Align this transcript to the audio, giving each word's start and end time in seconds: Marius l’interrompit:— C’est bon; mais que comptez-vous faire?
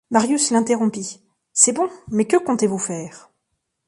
Marius 0.09 0.49
l’interrompit:— 0.49 1.21
C’est 1.53 1.73
bon; 1.73 1.87
mais 2.07 2.25
que 2.25 2.35
comptez-vous 2.37 2.79
faire? 2.79 3.29